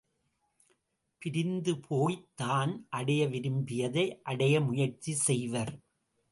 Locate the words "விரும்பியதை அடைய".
3.27-4.61